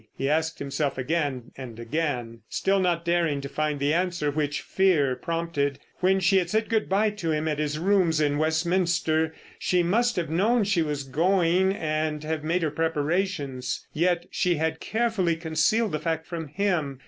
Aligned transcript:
he 0.17 0.27
asked 0.27 0.57
himself 0.57 0.97
again 0.97 1.51
and 1.55 1.79
again, 1.79 2.39
still 2.49 2.79
not 2.79 3.05
daring 3.05 3.39
to 3.39 3.47
find 3.47 3.79
the 3.79 3.93
answer 3.93 4.31
which 4.31 4.61
fear 4.61 5.15
prompted. 5.15 5.77
When 5.99 6.19
she 6.19 6.37
had 6.39 6.49
said 6.49 6.69
good 6.69 6.89
bye 6.89 7.11
to 7.11 7.31
him 7.31 7.47
at 7.47 7.59
his 7.59 7.77
rooms 7.77 8.19
in 8.19 8.39
Westminster 8.39 9.35
she 9.59 9.83
must 9.83 10.15
have 10.15 10.31
known 10.31 10.63
she 10.63 10.81
was 10.81 11.03
going 11.03 11.71
and 11.73 12.23
have 12.23 12.43
made 12.43 12.63
her 12.63 12.71
preparations. 12.71 13.85
Yet 13.93 14.25
she 14.31 14.55
had 14.55 14.79
carefully 14.79 15.35
concealed 15.35 15.91
the 15.91 15.99
fact 15.99 16.25
from 16.25 16.47
him. 16.47 16.97